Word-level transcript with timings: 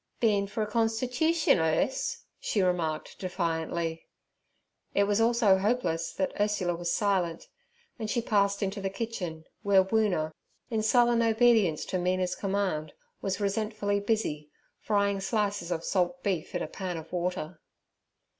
'Been 0.19 0.47
for 0.47 0.63
a 0.63 0.67
constitootion, 0.67 1.59
Urse?' 1.59 2.23
she 2.39 2.59
remarked 2.63 3.19
defiantly. 3.19 4.07
It 4.95 5.03
was 5.03 5.21
all 5.21 5.35
so 5.35 5.59
hopeless 5.59 6.11
that 6.13 6.31
Ursula 6.41 6.73
was 6.73 6.91
silent, 6.91 7.47
and 7.99 8.09
she 8.09 8.19
passed 8.19 8.63
into 8.63 8.81
the 8.81 8.89
kitchen, 8.89 9.45
where 9.61 9.83
Woona, 9.83 10.31
in 10.71 10.81
sullen 10.81 11.21
obedience 11.21 11.85
to 11.85 11.99
Mina's 11.99 12.33
command, 12.33 12.93
was 13.21 13.39
resentfully 13.39 13.99
busy, 13.99 14.49
frying 14.79 15.19
slices 15.19 15.69
of 15.69 15.83
salt 15.83 16.23
beef 16.23 16.55
in 16.55 16.63
a 16.63 16.67
pan 16.67 16.97
of 16.97 17.13
water. 17.13 17.59